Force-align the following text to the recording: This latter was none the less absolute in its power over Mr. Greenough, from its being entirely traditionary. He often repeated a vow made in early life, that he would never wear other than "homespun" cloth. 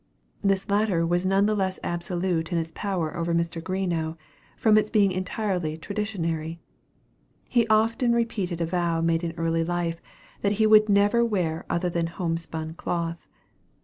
This 0.41 0.67
latter 0.67 1.05
was 1.05 1.27
none 1.27 1.45
the 1.45 1.53
less 1.53 1.79
absolute 1.83 2.51
in 2.51 2.57
its 2.57 2.71
power 2.73 3.15
over 3.15 3.35
Mr. 3.35 3.63
Greenough, 3.63 4.15
from 4.57 4.75
its 4.75 4.89
being 4.89 5.11
entirely 5.11 5.77
traditionary. 5.77 6.59
He 7.47 7.67
often 7.67 8.11
repeated 8.11 8.61
a 8.61 8.65
vow 8.65 9.01
made 9.01 9.23
in 9.23 9.33
early 9.33 9.63
life, 9.63 10.01
that 10.41 10.53
he 10.53 10.65
would 10.65 10.89
never 10.89 11.23
wear 11.23 11.67
other 11.69 11.87
than 11.91 12.07
"homespun" 12.07 12.73
cloth. 12.73 13.27